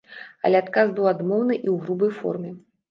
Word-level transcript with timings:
Але 0.49 0.57
адказ 0.61 0.87
быў 1.01 1.11
адмоўны 1.13 1.59
і 1.61 1.63
ў 1.63 1.75
грубай 1.87 2.11
форме. 2.23 2.59